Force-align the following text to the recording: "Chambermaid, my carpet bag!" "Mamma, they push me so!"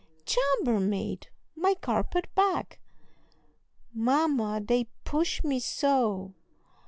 "Chambermaid, 0.25 1.27
my 1.55 1.75
carpet 1.75 2.25
bag!" 2.33 2.79
"Mamma, 3.93 4.59
they 4.59 4.85
push 5.03 5.43
me 5.43 5.59
so!" 5.59 6.33